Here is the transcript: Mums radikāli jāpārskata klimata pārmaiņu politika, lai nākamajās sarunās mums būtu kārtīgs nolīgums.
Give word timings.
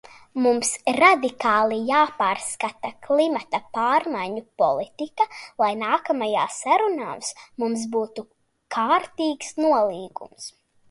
Mums 0.43 0.69
radikāli 0.99 1.75
jāpārskata 1.89 2.89
klimata 3.07 3.59
pārmaiņu 3.77 4.41
politika, 4.63 5.27
lai 5.63 5.71
nākamajās 5.83 6.59
sarunās 6.65 7.29
mums 7.65 7.83
būtu 7.97 8.23
kārtīgs 8.79 9.53
nolīgums. 9.67 10.49